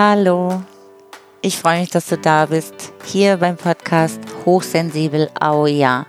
Hallo, 0.00 0.62
ich 1.42 1.58
freue 1.58 1.80
mich, 1.80 1.90
dass 1.90 2.06
du 2.06 2.16
da 2.16 2.46
bist, 2.46 2.92
hier 3.04 3.36
beim 3.36 3.56
Podcast 3.56 4.20
Hochsensibel 4.44 5.28
Au 5.40 5.66
Ja. 5.66 6.06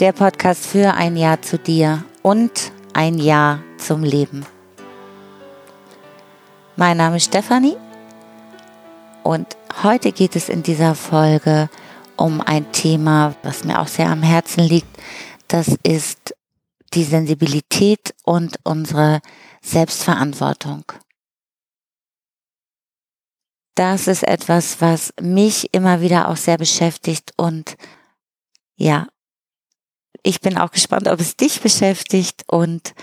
Der 0.00 0.10
Podcast 0.10 0.66
für 0.66 0.92
ein 0.94 1.16
Ja 1.16 1.40
zu 1.40 1.60
dir 1.60 2.02
und 2.22 2.72
ein 2.92 3.18
Ja 3.18 3.60
zum 3.78 4.02
Leben. 4.02 4.44
Mein 6.74 6.96
Name 6.96 7.18
ist 7.18 7.26
Stefanie 7.26 7.76
und 9.22 9.46
heute 9.84 10.10
geht 10.10 10.34
es 10.34 10.48
in 10.48 10.64
dieser 10.64 10.96
Folge 10.96 11.70
um 12.16 12.40
ein 12.40 12.72
Thema, 12.72 13.36
was 13.44 13.62
mir 13.62 13.80
auch 13.80 13.86
sehr 13.86 14.10
am 14.10 14.24
Herzen 14.24 14.64
liegt. 14.64 14.88
Das 15.46 15.68
ist 15.84 16.34
die 16.94 17.04
Sensibilität 17.04 18.12
und 18.24 18.58
unsere 18.64 19.20
Selbstverantwortung 19.62 20.82
das 23.76 24.08
ist 24.08 24.24
etwas, 24.24 24.80
was 24.80 25.12
mich 25.20 25.72
immer 25.72 26.00
wieder 26.00 26.28
auch 26.28 26.36
sehr 26.36 26.58
beschäftigt 26.58 27.32
und 27.36 27.76
ja, 28.74 29.06
ich 30.22 30.40
bin 30.40 30.58
auch 30.58 30.72
gespannt, 30.72 31.06
ob 31.06 31.20
es 31.20 31.36
dich 31.36 31.60
beschäftigt 31.60 32.42
und 32.48 32.94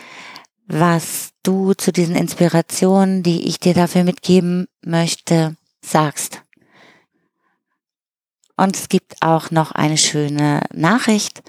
was 0.68 1.30
du 1.44 1.74
zu 1.74 1.92
diesen 1.92 2.16
Inspirationen, 2.16 3.24
die 3.24 3.48
ich 3.48 3.60
dir 3.60 3.74
dafür 3.74 4.04
mitgeben 4.04 4.68
möchte, 4.84 5.56
sagst. 5.82 6.42
Und 8.58 8.76
es 8.76 8.90
gibt 8.90 9.22
auch 9.22 9.52
noch 9.52 9.72
eine 9.72 9.98
schöne 9.98 10.62
Nachricht. 10.74 11.44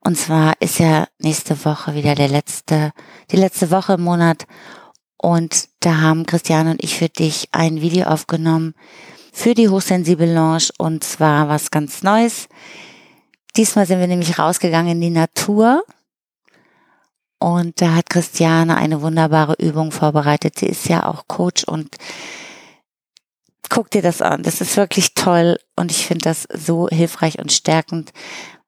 Und 0.00 0.16
zwar 0.16 0.54
ist 0.60 0.78
ja 0.78 1.06
nächste 1.18 1.64
Woche 1.64 1.94
wieder 1.94 2.14
der 2.14 2.28
letzte, 2.28 2.92
die 3.30 3.36
letzte 3.36 3.70
Woche 3.70 3.94
im 3.94 4.02
Monat 4.02 4.46
und 5.18 5.68
da 5.80 6.00
haben 6.00 6.26
Christiane 6.26 6.72
und 6.72 6.84
ich 6.84 6.96
für 6.96 7.08
dich 7.08 7.48
ein 7.52 7.80
Video 7.80 8.06
aufgenommen 8.06 8.74
für 9.32 9.54
die 9.54 9.68
Hochsensibel 9.68 10.32
Lounge 10.32 10.68
und 10.78 11.04
zwar 11.04 11.48
was 11.48 11.70
ganz 11.70 12.02
Neues. 12.02 12.48
Diesmal 13.56 13.86
sind 13.86 14.00
wir 14.00 14.06
nämlich 14.06 14.38
rausgegangen 14.38 14.92
in 14.92 15.00
die 15.00 15.10
Natur 15.10 15.84
und 17.38 17.80
da 17.80 17.94
hat 17.94 18.10
Christiane 18.10 18.76
eine 18.76 19.02
wunderbare 19.02 19.54
Übung 19.58 19.92
vorbereitet. 19.92 20.58
Sie 20.58 20.66
ist 20.66 20.88
ja 20.88 21.06
auch 21.06 21.28
Coach 21.28 21.64
und 21.64 21.96
guck 23.68 23.90
dir 23.90 24.02
das 24.02 24.22
an. 24.22 24.42
Das 24.42 24.60
ist 24.60 24.76
wirklich 24.76 25.14
toll 25.14 25.58
und 25.76 25.90
ich 25.90 26.06
finde 26.06 26.24
das 26.24 26.48
so 26.52 26.88
hilfreich 26.88 27.38
und 27.38 27.52
stärkend, 27.52 28.12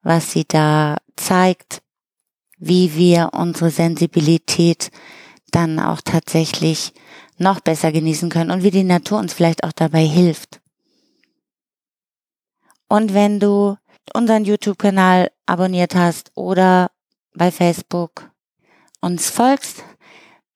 was 0.03 0.31
sie 0.31 0.45
da 0.47 0.97
zeigt, 1.15 1.81
wie 2.57 2.95
wir 2.95 3.31
unsere 3.33 3.71
Sensibilität 3.71 4.91
dann 5.51 5.79
auch 5.79 6.01
tatsächlich 6.03 6.93
noch 7.37 7.59
besser 7.59 7.91
genießen 7.91 8.29
können 8.29 8.51
und 8.51 8.63
wie 8.63 8.71
die 8.71 8.83
Natur 8.83 9.19
uns 9.19 9.33
vielleicht 9.33 9.63
auch 9.63 9.71
dabei 9.71 10.05
hilft. 10.05 10.61
Und 12.87 13.13
wenn 13.13 13.39
du 13.39 13.77
unseren 14.13 14.45
YouTube-Kanal 14.45 15.31
abonniert 15.45 15.95
hast 15.95 16.31
oder 16.35 16.91
bei 17.33 17.51
Facebook 17.51 18.29
uns 19.01 19.29
folgst, 19.29 19.83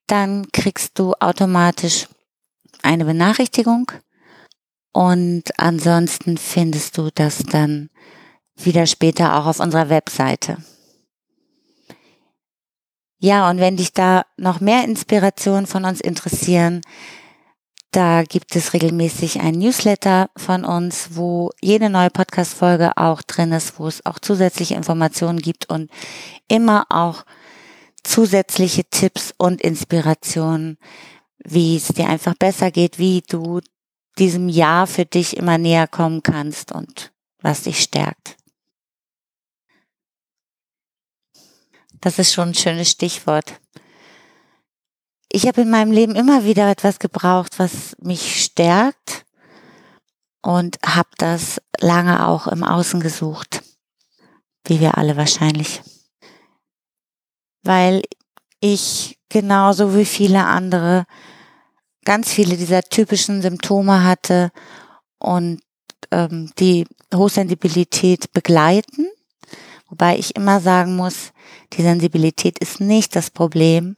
dann 0.07 0.51
kriegst 0.51 0.99
du 0.99 1.13
automatisch 1.19 2.07
eine 2.81 3.05
Benachrichtigung 3.05 3.91
und 4.91 5.43
ansonsten 5.57 6.37
findest 6.37 6.97
du 6.97 7.09
das 7.13 7.39
dann 7.39 7.89
wieder 8.55 8.85
später 8.85 9.35
auch 9.37 9.45
auf 9.45 9.59
unserer 9.59 9.89
Webseite. 9.89 10.57
Ja, 13.23 13.49
und 13.49 13.61
wenn 13.61 13.77
dich 13.77 13.93
da 13.93 14.25
noch 14.35 14.59
mehr 14.59 14.83
Inspirationen 14.83 15.65
von 15.65 15.85
uns 15.85 16.01
interessieren, 16.01 16.81
da 17.91 18.23
gibt 18.23 18.53
es 18.57 18.73
regelmäßig 18.73 19.39
ein 19.39 19.53
Newsletter 19.53 20.29
von 20.35 20.65
uns, 20.65 21.11
wo 21.11 21.49
jede 21.61 21.89
neue 21.89 22.09
Podcast-Folge 22.09 22.97
auch 22.97 23.21
drin 23.21 23.53
ist, 23.53 23.79
wo 23.79 23.87
es 23.87 24.05
auch 24.05 24.19
zusätzliche 24.19 24.75
Informationen 24.75 25.39
gibt 25.39 25.69
und 25.69 25.89
immer 26.49 26.85
auch 26.89 27.23
zusätzliche 28.03 28.83
Tipps 28.83 29.33
und 29.37 29.61
Inspirationen, 29.61 30.77
wie 31.45 31.77
es 31.77 31.87
dir 31.87 32.09
einfach 32.09 32.33
besser 32.33 32.71
geht, 32.71 32.99
wie 32.99 33.23
du 33.25 33.61
diesem 34.19 34.49
Jahr 34.49 34.85
für 34.85 35.05
dich 35.05 35.37
immer 35.37 35.57
näher 35.57 35.87
kommen 35.87 36.23
kannst 36.23 36.73
und 36.73 37.13
was 37.41 37.61
dich 37.61 37.79
stärkt. 37.79 38.35
Das 42.03 42.19
ist 42.19 42.33
schon 42.33 42.49
ein 42.49 42.53
schönes 42.53 42.91
Stichwort. 42.91 43.61
Ich 45.31 45.47
habe 45.47 45.61
in 45.61 45.69
meinem 45.69 45.93
Leben 45.93 46.17
immer 46.17 46.43
wieder 46.43 46.69
etwas 46.69 46.99
gebraucht, 46.99 47.57
was 47.59 47.95
mich 48.01 48.43
stärkt 48.43 49.25
und 50.41 50.77
habe 50.85 51.07
das 51.17 51.61
lange 51.79 52.27
auch 52.27 52.47
im 52.47 52.65
Außen 52.65 52.99
gesucht, 52.99 53.63
wie 54.67 54.81
wir 54.81 54.97
alle 54.97 55.15
wahrscheinlich. 55.15 55.81
Weil 57.63 58.01
ich 58.59 59.17
genauso 59.29 59.95
wie 59.95 60.05
viele 60.05 60.43
andere 60.43 61.05
ganz 62.03 62.33
viele 62.33 62.57
dieser 62.57 62.81
typischen 62.81 63.41
Symptome 63.41 64.03
hatte 64.03 64.51
und 65.19 65.61
ähm, 66.11 66.51
die 66.59 66.85
Hochsensibilität 67.15 68.33
begleiten 68.33 69.07
Wobei 69.93 70.17
ich 70.17 70.35
immer 70.35 70.59
sagen 70.59 70.95
muss, 70.95 71.33
die 71.73 71.83
Sensibilität 71.83 72.57
ist 72.57 72.81
nicht 72.81 73.15
das 73.15 73.29
Problem. 73.29 73.95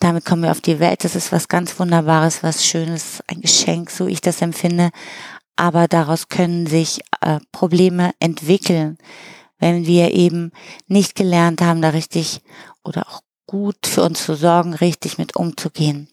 Damit 0.00 0.24
kommen 0.24 0.42
wir 0.42 0.50
auf 0.50 0.60
die 0.60 0.80
Welt. 0.80 1.04
Das 1.04 1.14
ist 1.14 1.30
was 1.30 1.46
ganz 1.46 1.78
Wunderbares, 1.78 2.42
was 2.42 2.66
Schönes, 2.66 3.22
ein 3.28 3.40
Geschenk, 3.40 3.92
so 3.92 4.08
ich 4.08 4.20
das 4.20 4.42
empfinde. 4.42 4.90
Aber 5.54 5.86
daraus 5.86 6.28
können 6.28 6.66
sich 6.66 6.98
äh, 7.20 7.38
Probleme 7.52 8.10
entwickeln, 8.18 8.98
wenn 9.60 9.86
wir 9.86 10.10
eben 10.14 10.50
nicht 10.88 11.14
gelernt 11.14 11.62
haben, 11.62 11.80
da 11.80 11.90
richtig 11.90 12.40
oder 12.82 13.06
auch 13.06 13.20
gut 13.46 13.86
für 13.86 14.02
uns 14.02 14.24
zu 14.24 14.34
sorgen, 14.34 14.74
richtig 14.74 15.16
mit 15.16 15.36
umzugehen. 15.36 16.08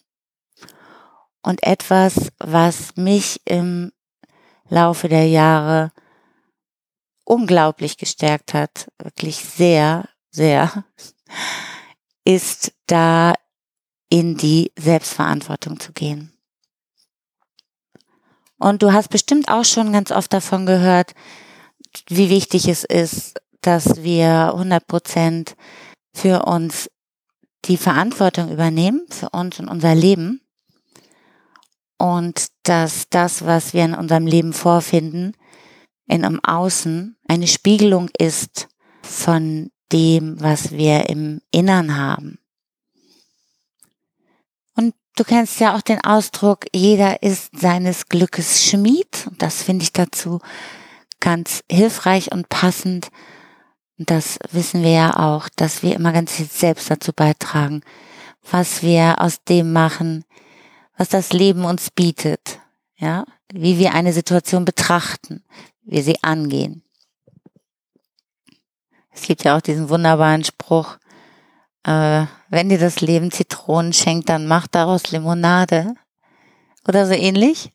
Und 1.42 1.64
etwas, 1.64 2.32
was 2.38 2.96
mich 2.98 3.42
im 3.46 3.94
Laufe 4.70 5.10
der 5.10 5.28
Jahre 5.28 5.92
unglaublich 7.24 7.98
gestärkt 7.98 8.54
hat, 8.54 8.92
wirklich 8.98 9.38
sehr, 9.38 10.10
sehr, 10.32 10.86
ist 12.26 12.74
da 12.88 13.34
in 14.10 14.38
die 14.38 14.72
Selbstverantwortung 14.78 15.80
zu 15.80 15.94
gehen. 15.94 16.34
Und 18.60 18.84
du 18.84 18.94
hast 18.94 19.10
bestimmt 19.10 19.50
auch 19.50 19.66
schon 19.66 19.92
ganz 19.92 20.12
oft 20.12 20.32
davon 20.34 20.66
gehört, 20.66 21.14
wie 22.08 22.30
wichtig 22.30 22.68
es 22.68 22.84
ist, 22.84 23.42
dass 23.62 24.04
wir 24.04 24.52
100 24.54 24.86
Prozent 24.86 25.56
für 26.14 26.44
uns 26.44 26.90
die 27.66 27.78
Verantwortung 27.78 28.52
übernehmen, 28.52 29.06
für 29.10 29.30
uns 29.30 29.60
und 29.60 29.68
unser 29.68 29.96
Leben. 29.96 30.42
Und 31.98 32.48
dass 32.64 33.10
das, 33.10 33.46
was 33.46 33.74
wir 33.74 33.86
in 33.86 33.94
unserem 33.94 34.26
Leben 34.26 34.54
vorfinden, 34.54 35.34
in 36.08 36.26
einem 36.26 36.40
Außen 36.44 37.18
eine 37.28 37.48
Spiegelung 37.48 38.10
ist 38.18 38.68
von 39.02 39.72
dem, 39.92 40.40
was 40.40 40.72
wir 40.72 41.10
im 41.10 41.42
Innern 41.52 41.98
haben. 41.98 42.40
Und 44.76 44.94
du 45.16 45.24
kennst 45.24 45.60
ja 45.60 45.76
auch 45.76 45.82
den 45.82 46.04
Ausdruck, 46.04 46.66
jeder 46.74 47.24
ist 47.24 47.52
seines 47.60 48.08
Glückes 48.08 48.64
Schmied. 48.64 49.28
Und 49.28 49.42
das 49.42 49.64
finde 49.64 49.84
ich 49.84 49.94
dazu 49.94 50.40
ganz 51.20 51.64
hilfreich 51.70 52.32
und 52.32 52.50
passend. 52.50 53.10
Und 53.98 54.10
das 54.10 54.40
wissen 54.52 54.84
wir 54.84 54.92
ja 54.92 55.18
auch, 55.18 55.48
dass 55.56 55.84
wir 55.84 55.96
immer 55.96 56.12
ganz 56.12 56.34
viel 56.34 56.48
selbst 56.48 56.90
dazu 56.90 57.14
beitragen, 57.14 57.82
was 58.50 58.82
wir 58.82 59.22
aus 59.22 59.44
dem 59.44 59.72
machen, 59.72 60.26
was 60.98 61.10
das 61.10 61.32
Leben 61.34 61.66
uns 61.66 61.92
bietet. 61.92 62.60
Ja, 62.98 63.26
wie 63.52 63.80
wir 63.80 63.94
eine 63.94 64.14
Situation 64.14 64.64
betrachten, 64.64 65.44
wir 65.84 66.04
sie 66.04 66.22
angehen. 66.24 66.84
Es 69.12 69.24
gibt 69.24 69.44
ja 69.44 69.58
auch 69.58 69.62
diesen 69.62 69.90
wunderbaren 69.90 70.44
Spruch, 70.44 70.98
äh, 71.84 72.26
wenn 72.50 72.70
dir 72.70 72.80
das 72.80 73.02
Leben 73.02 73.32
Zitronen 73.32 73.94
schenkt, 73.94 74.30
dann 74.30 74.48
mach 74.48 74.68
daraus 74.68 75.12
Limonade 75.12 75.96
oder 76.88 77.06
so 77.06 77.14
ähnlich. 77.14 77.72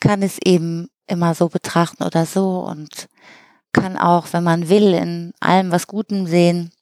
Kann 0.00 0.22
es 0.22 0.38
eben 0.44 0.88
immer 1.06 1.34
so 1.34 1.48
betrachten 1.48 2.04
oder 2.04 2.26
so 2.26 2.60
und 2.60 3.08
kann 3.72 3.96
auch, 3.96 4.32
wenn 4.32 4.44
man 4.44 4.68
will, 4.68 4.94
in 4.94 5.32
allem 5.40 5.70
was 5.70 5.86
Gutem 5.86 6.26
sehen. 6.26 6.72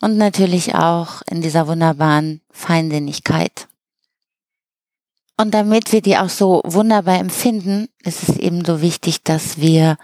Und 0.00 0.18
natürlich 0.18 0.74
auch 0.74 1.22
in 1.30 1.40
dieser 1.40 1.68
wunderbaren 1.68 2.42
Feinsinnigkeit. 2.50 3.68
Und 5.36 5.52
damit 5.52 5.92
wir 5.92 6.00
die 6.00 6.16
auch 6.16 6.30
so 6.30 6.62
wunderbar 6.64 7.18
empfinden, 7.18 7.88
ist 8.02 8.28
es 8.28 8.36
eben 8.38 8.64
so 8.64 8.80
wichtig, 8.80 9.22
dass 9.22 9.58
wir 9.58 9.98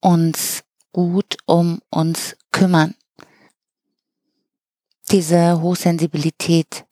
uns 0.00 0.64
gut 0.92 1.36
um 1.46 1.80
uns 1.90 2.36
kümmern. 2.50 2.94
Diese 5.10 5.60
Hochsensibilität 5.60 6.84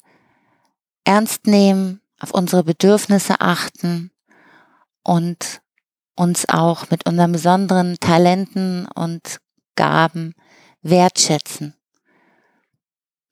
ernst 1.05 1.47
nehmen, 1.47 2.01
auf 2.21 2.33
unsere 2.33 2.63
Bedürfnisse 2.63 3.41
achten 3.41 4.11
und 5.03 5.63
uns 6.15 6.49
auch 6.49 6.91
mit 6.91 7.07
unseren 7.07 7.33
besonderen 7.33 7.99
Talenten 7.99 8.87
und 8.87 9.41
Gaben 9.75 10.35
wertschätzen. 10.83 11.75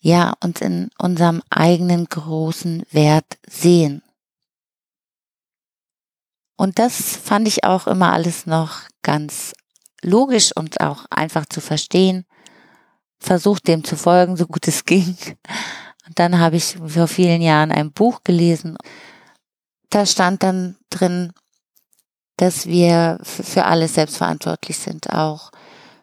Ja, 0.01 0.33
uns 0.43 0.61
in 0.63 0.91
unserem 0.99 1.43
eigenen 1.51 2.07
großen 2.07 2.85
Wert 2.91 3.39
sehen. 3.47 4.03
Und 6.59 6.81
das 6.81 7.17
fand 7.17 7.47
ich 7.47 7.63
auch 7.63 7.87
immer 7.87 8.13
alles 8.13 8.45
noch 8.45 8.81
ganz 9.03 9.55
logisch 10.03 10.51
und 10.55 10.81
auch 10.81 11.05
einfach 11.09 11.47
zu 11.47 11.61
verstehen. 11.61 12.27
Versucht 13.21 13.69
dem 13.69 13.85
zu 13.85 13.97
folgen, 13.97 14.37
so 14.37 14.47
gut 14.47 14.67
es 14.67 14.85
ging. 14.85 15.17
Und 16.07 16.19
dann 16.19 16.41
habe 16.41 16.57
ich 16.57 16.77
vor 16.85 17.07
vielen 17.07 17.43
Jahren 17.43 17.71
ein 17.71 17.93
Buch 17.93 18.23
gelesen. 18.25 18.77
Da 19.91 20.05
stand 20.05 20.43
dann 20.43 20.77
drin, 20.91 21.33
dass 22.37 22.67
wir 22.67 23.21
für 23.23 23.65
alles 23.65 23.95
selbstverantwortlich 23.95 24.79
sind, 24.79 25.11
auch 25.11 25.53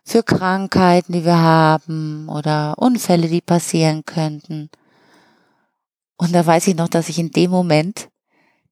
für 0.05 0.23
Krankheiten, 0.23 1.11
die 1.11 1.25
wir 1.25 1.37
haben 1.37 2.29
oder 2.29 2.75
Unfälle, 2.77 3.27
die 3.27 3.41
passieren 3.41 4.05
könnten. 4.05 4.69
Und 6.15 6.33
da 6.33 6.45
weiß 6.45 6.67
ich 6.67 6.75
noch, 6.75 6.87
dass 6.87 7.09
ich 7.09 7.19
in 7.19 7.31
dem 7.31 7.51
Moment 7.51 8.07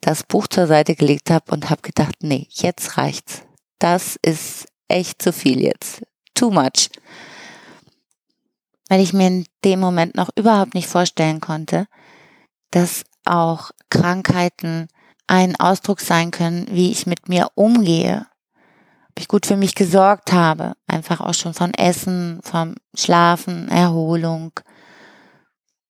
das 0.04 0.24
Buch 0.24 0.48
zur 0.48 0.68
Seite 0.68 0.96
gelegt 0.96 1.30
habe 1.30 1.52
und 1.52 1.70
habe 1.70 1.82
gedacht, 1.82 2.16
nee, 2.22 2.48
jetzt 2.50 2.98
reicht's. 2.98 3.44
Das 3.80 4.18
ist 4.22 4.68
echt 4.88 5.22
zu 5.22 5.32
viel 5.34 5.62
jetzt. 5.62 6.04
Too 6.36 6.52
much. 6.52 6.90
Weil 8.90 9.02
ich 9.02 9.14
mir 9.14 9.28
in 9.28 9.46
dem 9.64 9.80
Moment 9.80 10.16
noch 10.16 10.30
überhaupt 10.36 10.74
nicht 10.74 10.88
vorstellen 10.88 11.40
konnte, 11.40 11.88
dass 12.72 13.04
auch 13.26 13.72
Krankheiten 13.90 14.88
ein 15.28 15.56
Ausdruck 15.56 16.02
sein 16.02 16.32
können, 16.32 16.68
wie 16.70 16.92
ich 16.92 17.06
mit 17.06 17.30
mir 17.30 17.48
umgehe, 17.56 18.28
ob 19.10 19.20
ich 19.20 19.28
gut 19.28 19.46
für 19.46 19.56
mich 19.58 19.74
gesorgt 19.74 20.34
habe, 20.34 20.74
einfach 20.88 21.22
auch 21.22 21.34
schon 21.34 21.54
von 21.54 21.74
Essen, 21.74 22.42
vom 22.44 22.76
Schlafen, 22.94 23.70
Erholung. 23.70 24.52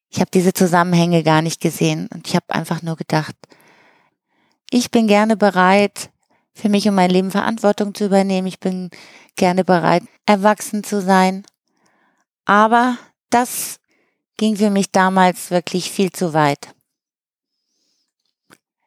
Ich 0.09 0.19
habe 0.19 0.29
diese 0.31 0.53
Zusammenhänge 0.53 1.23
gar 1.23 1.41
nicht 1.41 1.61
gesehen 1.61 2.07
und 2.13 2.27
ich 2.27 2.35
habe 2.35 2.53
einfach 2.53 2.83
nur 2.83 2.95
gedacht, 2.95 3.35
ich 4.73 4.89
bin 4.89 5.05
gerne 5.05 5.37
bereit, 5.37 6.09
für 6.55 6.67
mich 6.67 6.87
und 6.87 6.95
mein 6.95 7.11
Leben 7.11 7.29
Verantwortung 7.29 7.93
zu 7.93 8.05
übernehmen. 8.05 8.47
Ich 8.47 8.59
bin 8.59 8.89
gerne 9.35 9.63
bereit, 9.63 10.03
erwachsen 10.25 10.83
zu 10.83 10.99
sein. 10.99 11.45
Aber 12.45 12.97
das 13.29 13.79
ging 14.37 14.57
für 14.57 14.71
mich 14.71 14.91
damals 14.91 15.51
wirklich 15.51 15.91
viel 15.91 16.11
zu 16.11 16.33
weit. 16.33 16.73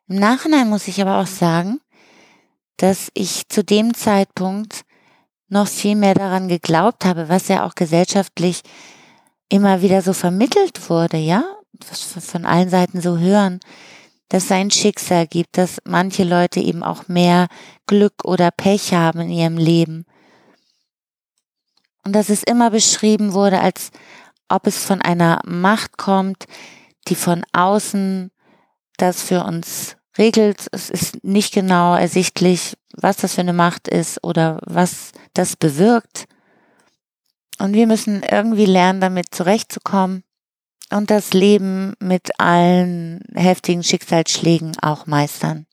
Im 0.09 0.17
Nachhinein 0.17 0.69
muss 0.69 0.89
ich 0.89 1.01
aber 1.01 1.19
auch 1.21 1.27
sagen, 1.27 1.81
dass 2.79 3.11
ich 3.15 3.49
zu 3.49 3.63
dem 3.65 3.95
Zeitpunkt 3.95 4.85
noch 5.49 5.69
viel 5.69 5.95
mehr 5.95 6.15
daran 6.15 6.49
geglaubt 6.49 7.05
habe, 7.05 7.29
was 7.29 7.47
ja 7.47 7.65
auch 7.65 7.77
gesellschaftlich 7.77 8.63
immer 9.49 9.83
wieder 9.83 10.03
so 10.03 10.13
vermittelt 10.13 10.91
wurde, 10.91 11.17
ja, 11.17 11.45
was 11.89 12.25
von 12.25 12.45
allen 12.45 12.71
Seiten 12.71 13.01
so 13.01 13.19
hören, 13.19 13.61
dass 14.29 14.45
es 14.45 14.53
ein 14.53 14.71
Schicksal 14.71 15.27
gibt, 15.27 15.57
dass 15.57 15.81
manche 15.85 16.25
Leute 16.25 16.61
eben 16.61 16.83
auch 16.83 17.09
mehr 17.09 17.49
Glück 17.87 18.25
oder 18.25 18.51
Pech 18.51 18.93
haben 18.93 19.21
in 19.21 19.31
ihrem 19.31 19.57
Leben. 19.57 20.05
Und 22.05 22.13
dass 22.13 22.29
es 22.29 22.43
immer 22.43 22.71
beschrieben 22.71 23.33
wurde, 23.33 23.61
als 23.61 23.91
ob 24.49 24.67
es 24.67 24.85
von 24.85 25.01
einer 25.01 25.41
Macht 25.45 25.97
kommt, 25.97 26.47
die 27.09 27.15
von 27.15 27.45
außen 27.53 28.31
das 28.97 29.23
für 29.23 29.45
uns 29.45 29.97
regelt. 30.19 30.67
Es 30.73 30.91
ist 30.91 31.25
nicht 31.25 31.53
genau 31.53 31.95
ersichtlich, 31.95 32.77
was 32.93 33.19
das 33.19 33.35
für 33.35 33.41
eine 33.43 33.53
Macht 33.53 33.89
ist 33.89 34.23
oder 34.25 34.59
was 34.65 35.13
das 35.35 35.57
bewirkt. 35.57 36.27
Und 37.59 37.75
wir 37.75 37.87
müssen 37.87 38.23
irgendwie 38.23 38.67
lernen, 38.67 39.01
damit 39.01 39.35
zurechtzukommen 39.35 40.23
und 40.91 41.11
das 41.11 41.33
Leben 41.33 41.95
mit 41.99 42.39
allen 42.39 43.21
heftigen 43.35 43.83
Schicksalsschlägen 43.83 44.79
auch 44.81 45.07
meistern. 45.07 45.67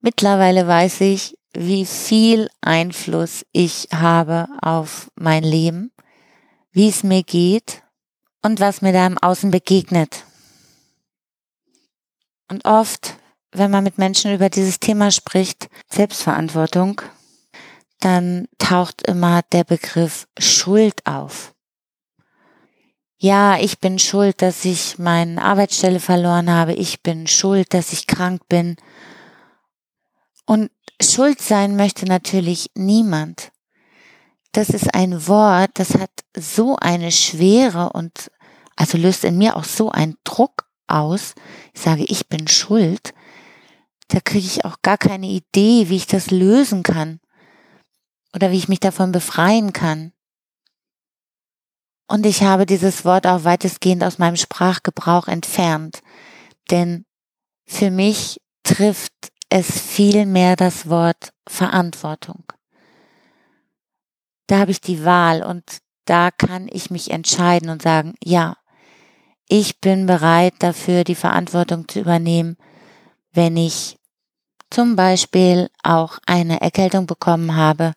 Mittlerweile 0.00 0.66
weiß 0.66 1.00
ich, 1.02 1.38
wie 1.54 1.86
viel 1.86 2.48
Einfluss 2.60 3.44
ich 3.52 3.88
habe 3.92 4.48
auf 4.60 5.10
mein 5.14 5.44
Leben, 5.44 5.92
wie 6.72 6.88
es 6.88 7.02
mir 7.02 7.22
geht 7.22 7.82
und 8.42 8.60
was 8.60 8.82
mir 8.82 8.92
da 8.92 9.06
im 9.06 9.18
Außen 9.18 9.50
begegnet. 9.50 10.24
Und 12.48 12.64
oft, 12.64 13.16
wenn 13.52 13.70
man 13.70 13.84
mit 13.84 13.98
Menschen 13.98 14.34
über 14.34 14.48
dieses 14.48 14.80
Thema 14.80 15.10
spricht, 15.10 15.68
Selbstverantwortung, 15.88 17.00
dann 18.00 18.48
taucht 18.58 19.06
immer 19.06 19.42
der 19.52 19.64
Begriff 19.64 20.26
Schuld 20.38 21.06
auf 21.06 21.54
ja, 23.22 23.56
ich 23.56 23.78
bin 23.78 24.00
schuld, 24.00 24.42
dass 24.42 24.64
ich 24.64 24.98
meine 24.98 25.40
Arbeitsstelle 25.40 26.00
verloren 26.00 26.50
habe, 26.50 26.72
ich 26.72 27.04
bin 27.04 27.28
schuld, 27.28 27.72
dass 27.72 27.92
ich 27.92 28.08
krank 28.08 28.48
bin. 28.48 28.74
Und 30.44 30.72
schuld 31.00 31.40
sein 31.40 31.76
möchte 31.76 32.04
natürlich 32.04 32.72
niemand. 32.74 33.52
Das 34.50 34.70
ist 34.70 34.92
ein 34.92 35.28
Wort, 35.28 35.70
das 35.74 35.94
hat 35.94 36.10
so 36.36 36.74
eine 36.74 37.12
Schwere 37.12 37.90
und 37.92 38.32
also 38.74 38.98
löst 38.98 39.22
in 39.22 39.38
mir 39.38 39.54
auch 39.54 39.64
so 39.64 39.92
einen 39.92 40.16
Druck 40.24 40.66
aus. 40.88 41.36
Ich 41.74 41.80
sage, 41.80 42.04
ich 42.08 42.28
bin 42.28 42.48
schuld. 42.48 43.14
Da 44.08 44.18
kriege 44.18 44.46
ich 44.46 44.64
auch 44.64 44.82
gar 44.82 44.98
keine 44.98 45.28
Idee, 45.28 45.88
wie 45.88 45.96
ich 45.96 46.08
das 46.08 46.32
lösen 46.32 46.82
kann 46.82 47.20
oder 48.34 48.50
wie 48.50 48.58
ich 48.58 48.68
mich 48.68 48.80
davon 48.80 49.12
befreien 49.12 49.72
kann. 49.72 50.12
Und 52.12 52.26
ich 52.26 52.42
habe 52.42 52.66
dieses 52.66 53.06
Wort 53.06 53.26
auch 53.26 53.44
weitestgehend 53.44 54.04
aus 54.04 54.18
meinem 54.18 54.36
Sprachgebrauch 54.36 55.28
entfernt. 55.28 56.00
Denn 56.70 57.06
für 57.64 57.90
mich 57.90 58.38
trifft 58.64 59.14
es 59.48 59.80
viel 59.80 60.26
mehr 60.26 60.54
das 60.54 60.90
Wort 60.90 61.32
Verantwortung. 61.48 62.44
Da 64.46 64.58
habe 64.58 64.72
ich 64.72 64.82
die 64.82 65.06
Wahl 65.06 65.42
und 65.42 65.64
da 66.04 66.30
kann 66.30 66.68
ich 66.70 66.90
mich 66.90 67.10
entscheiden 67.10 67.70
und 67.70 67.80
sagen, 67.80 68.12
ja, 68.22 68.58
ich 69.48 69.80
bin 69.80 70.04
bereit 70.04 70.52
dafür, 70.58 71.04
die 71.04 71.14
Verantwortung 71.14 71.88
zu 71.88 72.00
übernehmen, 72.00 72.58
wenn 73.32 73.56
ich 73.56 73.96
zum 74.68 74.96
Beispiel 74.96 75.70
auch 75.82 76.18
eine 76.26 76.60
Erkältung 76.60 77.06
bekommen 77.06 77.56
habe, 77.56 77.94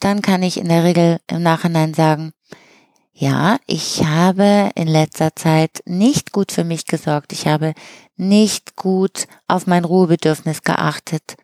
dann 0.00 0.20
kann 0.20 0.42
ich 0.42 0.56
in 0.56 0.68
der 0.68 0.82
Regel 0.82 1.20
im 1.28 1.44
Nachhinein 1.44 1.94
sagen, 1.94 2.32
ja, 3.20 3.58
ich 3.66 4.02
habe 4.02 4.70
in 4.76 4.88
letzter 4.88 5.36
Zeit 5.36 5.82
nicht 5.84 6.32
gut 6.32 6.52
für 6.52 6.64
mich 6.64 6.86
gesorgt. 6.86 7.34
Ich 7.34 7.46
habe 7.46 7.74
nicht 8.16 8.76
gut 8.76 9.26
auf 9.46 9.66
mein 9.66 9.84
Ruhebedürfnis 9.84 10.62
geachtet. 10.62 11.36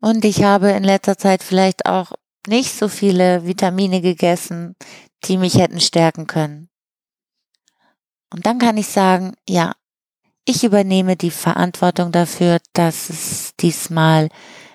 Und 0.00 0.24
ich 0.24 0.44
habe 0.44 0.70
in 0.70 0.84
letzter 0.84 1.18
Zeit 1.18 1.42
vielleicht 1.42 1.86
auch 1.86 2.12
nicht 2.46 2.72
so 2.72 2.86
viele 2.86 3.44
Vitamine 3.44 4.00
gegessen, 4.00 4.76
die 5.24 5.38
mich 5.38 5.56
hätten 5.56 5.80
stärken 5.80 6.28
können. 6.28 6.68
Und 8.32 8.46
dann 8.46 8.60
kann 8.60 8.76
ich 8.76 8.86
sagen, 8.86 9.34
ja, 9.48 9.72
ich 10.44 10.62
übernehme 10.62 11.16
die 11.16 11.32
Verantwortung 11.32 12.12
dafür, 12.12 12.58
dass 12.74 13.10
es 13.10 13.56
diesmal 13.58 14.28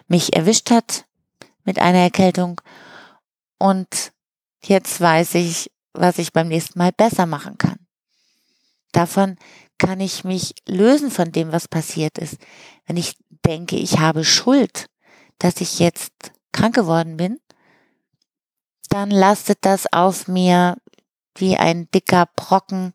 mich 0.09 0.35
erwischt 0.35 0.71
hat 0.71 1.05
mit 1.63 1.79
einer 1.79 1.99
Erkältung 1.99 2.59
und 3.59 4.11
Jetzt 4.63 4.99
weiß 4.99 5.35
ich, 5.35 5.71
was 5.93 6.17
ich 6.17 6.33
beim 6.33 6.47
nächsten 6.47 6.79
Mal 6.79 6.91
besser 6.91 7.25
machen 7.25 7.57
kann. 7.57 7.77
Davon 8.91 9.37
kann 9.77 9.99
ich 9.99 10.23
mich 10.23 10.53
lösen 10.67 11.11
von 11.11 11.31
dem, 11.31 11.51
was 11.51 11.67
passiert 11.67 12.17
ist. 12.17 12.37
Wenn 12.85 12.97
ich 12.97 13.17
denke, 13.45 13.77
ich 13.77 13.99
habe 13.99 14.25
Schuld, 14.25 14.87
dass 15.37 15.61
ich 15.61 15.79
jetzt 15.79 16.11
krank 16.51 16.75
geworden 16.75 17.17
bin, 17.17 17.39
dann 18.89 19.11
lastet 19.11 19.59
das 19.61 19.91
auf 19.93 20.27
mir 20.27 20.77
wie 21.35 21.55
ein 21.55 21.89
dicker 21.91 22.27
Brocken 22.35 22.93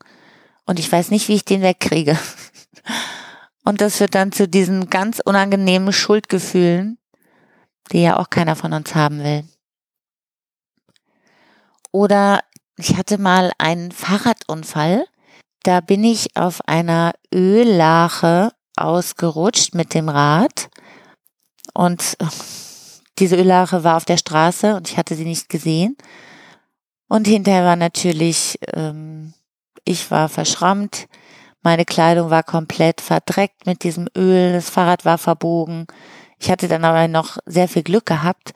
und 0.67 0.79
ich 0.79 0.91
weiß 0.91 1.11
nicht, 1.11 1.29
wie 1.29 1.35
ich 1.35 1.45
den 1.45 1.63
wegkriege. 1.63 2.19
Und 3.67 3.81
das 3.81 3.97
führt 3.97 4.15
dann 4.15 4.31
zu 4.31 4.47
diesen 4.47 4.91
ganz 4.91 5.21
unangenehmen 5.25 5.93
Schuldgefühlen, 5.93 6.99
die 7.93 8.03
ja 8.03 8.19
auch 8.19 8.29
keiner 8.29 8.57
von 8.57 8.75
uns 8.75 8.95
haben 8.95 9.23
will. 9.25 9.45
Oder 11.95 12.41
ich 12.77 12.97
hatte 12.97 13.19
mal 13.19 13.53
einen 13.59 13.93
Fahrradunfall. 13.93 15.07
Da 15.63 15.81
bin 15.81 16.03
ich 16.03 16.37
auf 16.37 16.61
einer 16.67 17.13
Öllache 17.33 18.51
ausgerutscht 18.75 19.77
mit 19.77 19.95
dem 19.95 20.09
Rad. 20.09 20.71
Und 21.73 22.17
diese 23.21 23.37
Öllache 23.37 23.85
war 23.85 23.97
auf 23.97 24.05
der 24.05 24.17
Straße 24.17 24.75
und 24.75 24.91
ich 24.91 24.97
hatte 24.97 25.15
sie 25.15 25.25
nicht 25.25 25.49
gesehen. 25.49 25.97
Und 27.09 27.29
hinterher 27.29 27.65
war 27.65 27.77
natürlich 27.77 28.59
ähm, 28.73 29.33
ich 29.85 30.11
war 30.11 30.29
verschrammt, 30.29 31.07
meine 31.63 31.85
Kleidung 31.85 32.29
war 32.29 32.43
komplett 32.43 33.01
verdreckt 33.01 33.67
mit 33.67 33.85
diesem 33.85 34.09
Öl, 34.17 34.53
das 34.53 34.69
Fahrrad 34.69 35.05
war 35.05 35.19
verbogen. 35.19 35.87
Ich 36.41 36.51
hatte 36.51 36.67
dann 36.67 36.85
aber 36.85 37.07
noch 37.07 37.39
sehr 37.47 37.69
viel 37.69 37.85
Glück 37.85 38.07
gehabt. 38.07 38.53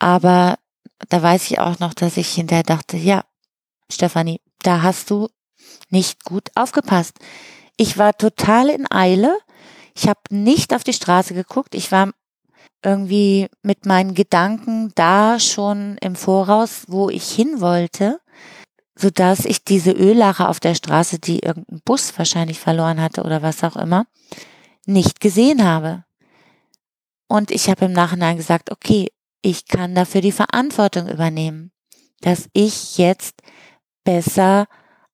Aber 0.00 0.58
da 1.08 1.22
weiß 1.22 1.50
ich 1.50 1.58
auch 1.58 1.78
noch, 1.78 1.94
dass 1.94 2.16
ich 2.16 2.30
hinterher 2.30 2.62
dachte, 2.62 2.96
ja, 2.96 3.24
Stefanie, 3.90 4.40
da 4.62 4.82
hast 4.82 5.10
du 5.10 5.28
nicht 5.90 6.24
gut 6.24 6.50
aufgepasst. 6.54 7.18
Ich 7.76 7.98
war 7.98 8.16
total 8.16 8.70
in 8.70 8.90
Eile. 8.90 9.36
Ich 9.94 10.08
habe 10.08 10.20
nicht 10.30 10.74
auf 10.74 10.84
die 10.84 10.92
Straße 10.92 11.34
geguckt. 11.34 11.74
Ich 11.74 11.92
war 11.92 12.10
irgendwie 12.82 13.48
mit 13.62 13.86
meinen 13.86 14.14
Gedanken 14.14 14.92
da 14.94 15.38
schon 15.40 15.96
im 16.00 16.16
Voraus, 16.16 16.84
wo 16.88 17.10
ich 17.10 17.30
hin 17.30 17.60
wollte 17.60 18.20
so 18.96 19.10
dass 19.10 19.44
ich 19.44 19.64
diese 19.64 19.92
Öllache 19.92 20.48
auf 20.48 20.60
der 20.60 20.74
Straße, 20.74 21.18
die 21.18 21.40
irgendein 21.40 21.80
Bus 21.84 22.16
wahrscheinlich 22.16 22.60
verloren 22.60 23.00
hatte 23.00 23.22
oder 23.22 23.42
was 23.42 23.64
auch 23.64 23.76
immer, 23.76 24.06
nicht 24.86 25.20
gesehen 25.20 25.64
habe. 25.64 26.04
Und 27.26 27.50
ich 27.50 27.68
habe 27.68 27.86
im 27.86 27.92
Nachhinein 27.92 28.36
gesagt, 28.36 28.70
okay, 28.70 29.08
ich 29.44 29.66
kann 29.66 29.94
dafür 29.94 30.22
die 30.22 30.32
Verantwortung 30.32 31.06
übernehmen, 31.06 31.70
dass 32.22 32.48
ich 32.54 32.96
jetzt 32.96 33.42
besser, 34.02 34.66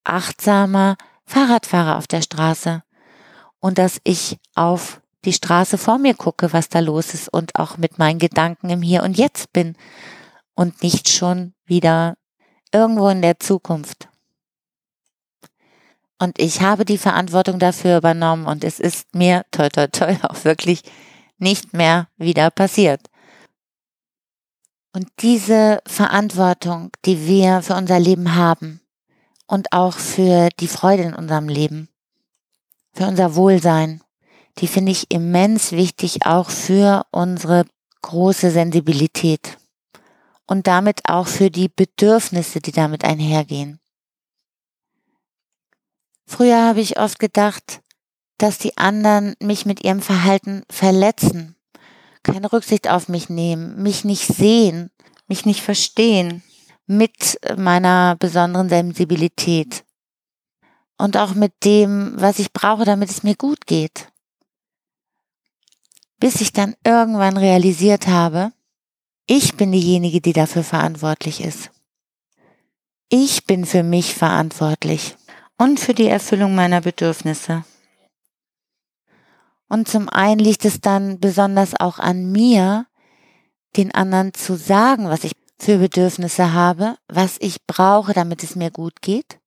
achtsamer 0.05 0.97
Fahrrad 1.27 1.67
fahre 1.67 1.97
auf 1.97 2.07
der 2.07 2.23
Straße 2.23 2.85
und 3.59 3.79
dass 3.79 4.01
ich 4.05 4.39
auf 4.55 5.01
die 5.25 5.33
Straße 5.33 5.79
vor 5.79 5.99
mir 5.99 6.15
gucke, 6.15 6.53
was 6.53 6.69
da 6.69 6.79
los 6.79 7.13
ist 7.13 7.29
und 7.29 7.57
auch 7.57 7.77
mit 7.77 7.99
meinen 7.99 8.21
Gedanken 8.21 8.71
im 8.71 8.83
Hier 8.83 9.03
und 9.03 9.19
Jetzt 9.19 9.53
bin 9.53 9.77
und 10.55 10.81
nicht 10.81 11.09
schon 11.09 11.53
wieder 11.67 12.17
irgendwo 12.73 13.09
in 13.09 13.23
der 13.23 13.41
Zukunft. 13.41 14.09
Und 16.21 16.39
ich 16.39 16.61
habe 16.61 16.85
die 16.85 16.99
Verantwortung 16.99 17.59
dafür 17.59 17.99
übernommen 17.99 18.47
und 18.47 18.63
es 18.63 18.79
ist 18.79 19.13
mir 19.13 19.45
toi 19.51 19.69
toi 19.71 19.89
toi 19.89 20.17
auch 20.23 20.45
wirklich 20.45 20.83
nicht 21.39 21.73
mehr 21.73 22.07
wieder 22.17 22.53
passiert. 22.53 23.10
Und 24.93 25.09
diese 25.21 25.81
Verantwortung, 25.87 26.91
die 27.05 27.27
wir 27.27 27.63
für 27.63 27.75
unser 27.75 28.01
Leben 28.01 28.35
haben 28.35 28.81
und 29.47 29.73
auch 29.73 29.97
für 29.97 30.49
die 30.59 30.69
Freude 30.69 31.05
in 31.05 31.15
unserem 31.15 31.49
Leben, 31.49 31.89
für 32.93 33.07
unser 33.07 33.37
Wohlsein, 33.37 34.03
die 34.59 34.67
finde 34.67 34.93
ich 34.93 35.11
immens 35.11 35.73
wichtig 35.73 36.27
auch 36.27 36.51
für 36.51 37.07
unsere 37.13 37.67
große 38.03 38.51
Sensibilität 38.51 39.59
und 40.47 40.67
damit 40.67 41.03
auch 41.09 41.29
für 41.29 41.51
die 41.51 41.69
Bedürfnisse, 41.69 42.61
die 42.61 42.73
damit 42.73 43.05
einhergehen. 43.05 43.79
Früher 46.27 46.65
habe 46.65 46.81
ich 46.81 46.99
oft 46.99 47.19
gedacht, 47.19 47.81
dass 48.39 48.59
die 48.59 48.77
anderen 48.77 49.35
mich 49.41 49.67
mit 49.67 49.85
ihrem 49.85 50.01
Verhalten 50.01 50.65
verletzen, 50.71 51.57
keine 52.23 52.53
Rücksicht 52.53 52.89
auf 52.89 53.09
mich 53.09 53.29
nehmen, 53.29 53.83
mich 53.83 54.05
nicht 54.05 54.27
sehen, 54.27 54.91
mich 55.27 55.47
nicht 55.47 55.63
verstehen 55.63 56.43
mit 56.87 57.39
meiner 57.57 58.17
besonderen 58.17 58.69
Sensibilität 58.69 59.85
und 60.99 61.17
auch 61.17 61.35
mit 61.35 61.65
dem, 61.65 62.13
was 62.17 62.39
ich 62.39 62.53
brauche, 62.53 62.85
damit 62.85 63.11
es 63.11 63.23
mir 63.23 63.37
gut 63.37 63.67
geht. 63.67 64.09
Bis 66.19 66.41
ich 66.41 66.53
dann 66.53 66.75
irgendwann 66.85 67.37
realisiert 67.37 68.09
habe, 68.09 68.53
ich 69.27 69.57
bin 69.57 69.73
diejenige, 69.73 70.21
die 70.21 70.33
dafür 70.33 70.65
verantwortlich 70.65 71.41
ist. 71.41 71.71
Ich 73.09 73.47
bin 73.47 73.65
für 73.65 73.83
mich 73.83 74.15
verantwortlich 74.15 75.17
und 75.57 75.81
für 75.81 75.95
die 75.95 76.09
Erfüllung 76.09 76.55
meiner 76.55 76.81
Bedürfnisse. 76.81 77.65
Und 79.71 79.89
zum 79.89 80.09
einen 80.09 80.41
liegt 80.41 80.65
es 80.65 80.81
dann 80.81 81.21
besonders 81.21 81.79
auch 81.79 82.01
an 82.01 82.31
mir, 82.33 82.87
den 83.77 83.95
anderen 83.95 84.35
zu 84.35 84.57
sagen, 84.57 85.09
was 85.09 85.23
ich 85.23 85.33
für 85.61 85.79
Bedürfnisse 85.79 86.53
habe, 86.53 86.97
was 87.07 87.37
ich 87.39 87.65
brauche, 87.67 88.13
damit 88.13 88.43
es 88.43 88.57
mir 88.57 88.73
gut 88.73 89.01
geht. 89.01 89.39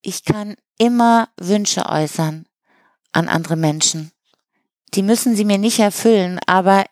Ich 0.00 0.24
kann 0.24 0.54
immer 0.78 1.28
Wünsche 1.40 1.86
äußern 1.86 2.46
an 3.10 3.26
andere 3.26 3.56
Menschen. 3.56 4.12
Die 4.94 5.02
müssen 5.02 5.34
sie 5.34 5.44
mir 5.44 5.58
nicht 5.58 5.80
erfüllen, 5.80 6.38
aber 6.46 6.84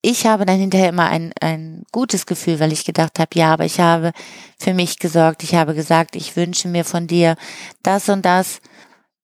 ich 0.00 0.24
habe 0.24 0.46
dann 0.46 0.58
hinterher 0.58 0.88
immer 0.88 1.10
ein, 1.10 1.34
ein 1.42 1.84
gutes 1.92 2.24
Gefühl, 2.24 2.58
weil 2.58 2.72
ich 2.72 2.86
gedacht 2.86 3.18
habe, 3.18 3.30
ja, 3.34 3.52
aber 3.52 3.66
ich 3.66 3.80
habe 3.80 4.12
für 4.58 4.72
mich 4.72 4.98
gesorgt. 4.98 5.42
Ich 5.42 5.54
habe 5.54 5.74
gesagt, 5.74 6.16
ich 6.16 6.36
wünsche 6.36 6.68
mir 6.68 6.86
von 6.86 7.06
dir 7.06 7.36
das 7.82 8.08
und 8.08 8.24
das. 8.24 8.62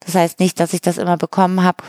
Das 0.06 0.14
heißt 0.14 0.38
nicht, 0.38 0.60
dass 0.60 0.72
ich 0.72 0.80
das 0.80 0.98
immer 0.98 1.16
bekommen 1.16 1.64
habe. 1.64 1.82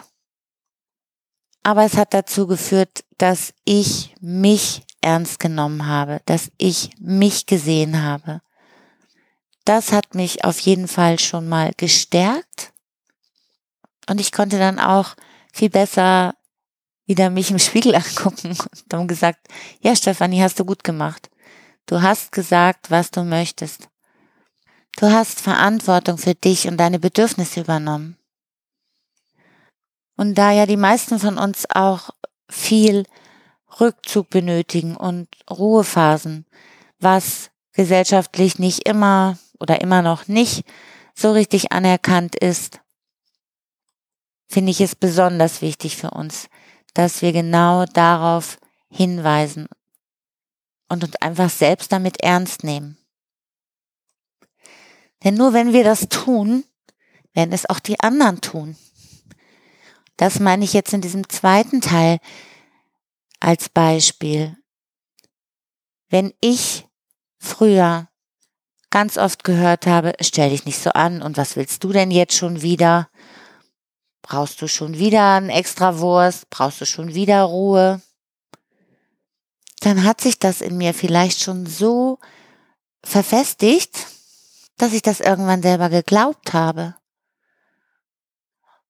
Aber 1.61 1.85
es 1.85 1.95
hat 1.95 2.13
dazu 2.13 2.47
geführt, 2.47 3.03
dass 3.19 3.53
ich 3.63 4.15
mich 4.19 4.81
ernst 5.01 5.39
genommen 5.39 5.85
habe, 5.85 6.21
dass 6.25 6.51
ich 6.57 6.89
mich 6.99 7.45
gesehen 7.45 8.01
habe. 8.01 8.41
Das 9.65 9.91
hat 9.91 10.15
mich 10.15 10.43
auf 10.43 10.57
jeden 10.59 10.87
Fall 10.87 11.19
schon 11.19 11.47
mal 11.47 11.71
gestärkt. 11.77 12.73
Und 14.09 14.19
ich 14.19 14.31
konnte 14.31 14.57
dann 14.57 14.79
auch 14.79 15.15
viel 15.53 15.69
besser 15.69 16.33
wieder 17.05 17.29
mich 17.29 17.51
im 17.51 17.59
Spiegel 17.59 17.93
angucken 17.95 18.49
und 18.49 18.83
dann 18.89 19.07
gesagt, 19.07 19.47
ja 19.81 19.95
Stefanie, 19.95 20.41
hast 20.41 20.59
du 20.59 20.65
gut 20.65 20.83
gemacht. 20.83 21.29
Du 21.85 22.01
hast 22.01 22.31
gesagt, 22.31 22.89
was 22.89 23.11
du 23.11 23.23
möchtest. 23.23 23.89
Du 24.99 25.11
hast 25.11 25.41
Verantwortung 25.41 26.17
für 26.17 26.33
dich 26.33 26.67
und 26.67 26.77
deine 26.77 26.97
Bedürfnisse 26.97 27.61
übernommen. 27.61 28.17
Und 30.15 30.33
da 30.39 30.51
ja 30.51 30.65
die 30.65 30.75
meisten 30.75 31.19
von 31.19 31.37
uns 31.37 31.67
auch 31.69 32.09
viel 32.49 33.05
Rückzug 33.79 34.31
benötigen 34.31 34.97
und 34.97 35.27
Ruhephasen, 35.51 36.47
was 36.99 37.51
gesellschaftlich 37.73 38.57
nicht 38.57 38.89
immer 38.89 39.37
oder 39.59 39.81
immer 39.81 40.01
noch 40.01 40.27
nicht 40.27 40.65
so 41.13 41.31
richtig 41.31 41.71
anerkannt 41.71 42.35
ist, 42.35 42.79
finde 44.47 44.71
ich 44.71 44.81
es 44.81 44.95
besonders 44.95 45.61
wichtig 45.61 45.95
für 45.95 46.09
uns, 46.09 46.49
dass 46.95 47.21
wir 47.21 47.33
genau 47.33 47.85
darauf 47.85 48.57
hinweisen 48.89 49.67
und 50.89 51.03
uns 51.03 51.15
einfach 51.17 51.51
selbst 51.51 51.91
damit 51.91 52.23
ernst 52.23 52.63
nehmen. 52.63 52.97
Denn 55.23 55.35
nur 55.35 55.53
wenn 55.53 55.73
wir 55.73 55.83
das 55.83 56.09
tun, 56.09 56.63
werden 57.33 57.53
es 57.53 57.69
auch 57.69 57.79
die 57.79 57.99
anderen 57.99 58.41
tun. 58.41 58.75
Das 60.15 60.39
meine 60.39 60.65
ich 60.65 60.73
jetzt 60.73 60.93
in 60.93 61.01
diesem 61.01 61.29
zweiten 61.29 61.81
Teil 61.81 62.19
als 63.39 63.69
Beispiel. 63.69 64.57
Wenn 66.09 66.33
ich 66.41 66.85
früher 67.39 68.09
ganz 68.89 69.17
oft 69.17 69.43
gehört 69.43 69.85
habe, 69.85 70.13
stell 70.21 70.49
dich 70.49 70.65
nicht 70.65 70.79
so 70.79 70.91
an 70.91 71.21
und 71.21 71.37
was 71.37 71.55
willst 71.55 71.83
du 71.83 71.91
denn 71.91 72.09
jetzt 72.09 72.35
schon 72.35 72.61
wieder? 72.61 73.09
Brauchst 74.21 74.61
du 74.61 74.67
schon 74.67 74.97
wieder 74.97 75.35
ein 75.35 75.49
extra 75.49 75.99
Wurst? 75.99 76.49
Brauchst 76.49 76.81
du 76.81 76.85
schon 76.85 77.13
wieder 77.13 77.43
Ruhe? 77.43 78.01
Dann 79.81 80.03
hat 80.03 80.21
sich 80.21 80.39
das 80.39 80.61
in 80.61 80.77
mir 80.77 80.93
vielleicht 80.93 81.41
schon 81.41 81.65
so 81.65 82.19
verfestigt, 83.03 84.07
dass 84.77 84.93
ich 84.93 85.01
das 85.01 85.19
irgendwann 85.19 85.61
selber 85.61 85.89
geglaubt 85.89 86.53
habe. 86.53 86.95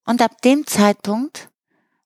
Und 0.05 0.21
ab 0.21 0.41
dem 0.41 0.65
Zeitpunkt 0.67 1.49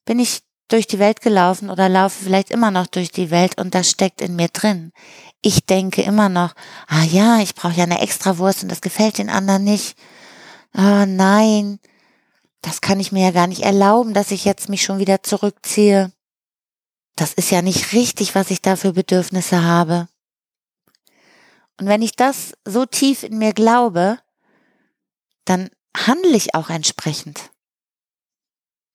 bin 0.06 0.20
ich 0.20 0.42
durch 0.68 0.88
die 0.88 1.00
Welt 1.00 1.22
gelaufen 1.22 1.70
oder 1.70 1.90
laufe 1.90 2.24
vielleicht 2.24 2.50
immer 2.50 2.72
noch 2.72 2.88
durch 2.88 3.12
die 3.12 3.30
Welt 3.30 3.60
und 3.60 3.76
das 3.76 3.90
steckt 3.90 4.22
in 4.22 4.36
mir 4.36 4.48
drin. 4.48 4.92
Ich 5.42 5.66
denke 5.66 6.02
immer 6.02 6.30
noch, 6.30 6.54
ah 6.88 7.04
ja, 7.04 7.40
ich 7.40 7.56
brauche 7.56 7.74
ja 7.74 7.84
eine 7.84 8.02
extra 8.02 8.38
Wurst 8.38 8.64
und 8.64 8.70
das 8.70 8.82
gefällt 8.82 9.18
den 9.18 9.30
anderen 9.30 9.64
nicht. 9.64 9.98
Ah 10.74 11.06
nein, 11.06 11.80
das 12.62 12.82
kann 12.82 13.00
ich 13.00 13.12
mir 13.12 13.26
ja 13.26 13.32
gar 13.32 13.48
nicht 13.48 13.64
erlauben, 13.64 14.14
dass 14.14 14.32
ich 14.32 14.46
jetzt 14.46 14.70
mich 14.70 14.84
schon 14.84 15.00
wieder 15.00 15.24
zurückziehe. 15.24 16.12
Das 17.16 17.34
ist 17.34 17.52
ja 17.52 17.62
nicht 17.62 17.92
richtig, 17.94 18.36
was 18.36 18.52
ich 18.52 18.62
da 18.62 18.76
für 18.76 18.94
Bedürfnisse 18.94 19.64
habe. 19.64 20.08
Und 21.82 21.88
wenn 21.88 22.04
ich 22.04 22.16
das 22.16 22.54
so 22.64 22.86
tief 22.86 23.24
in 23.24 23.40
mir 23.40 23.54
glaube, 23.54 24.20
dann 25.46 25.72
handle 25.98 26.38
ich 26.38 26.54
auch 26.54 26.70
entsprechend. 26.70 27.50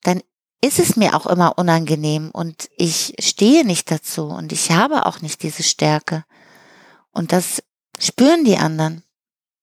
Dann 0.04 0.22
ist 0.62 0.78
es 0.78 0.94
mir 0.94 1.16
auch 1.16 1.26
immer 1.26 1.58
unangenehm 1.58 2.30
und 2.30 2.70
ich 2.76 3.16
stehe 3.18 3.64
nicht 3.64 3.90
dazu 3.90 4.26
und 4.26 4.52
ich 4.52 4.70
habe 4.70 5.04
auch 5.04 5.20
nicht 5.20 5.42
diese 5.42 5.64
Stärke. 5.64 6.24
Und 7.10 7.32
das 7.32 7.60
spüren 7.98 8.44
die 8.44 8.56
anderen. 8.56 9.02